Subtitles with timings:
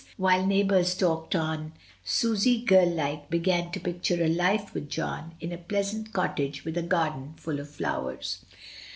[0.17, 5.51] While neighbours talked on, Susy, girl like, began to picture a life with John, in
[5.51, 8.43] a pleasant cottage with a garden full of flowers.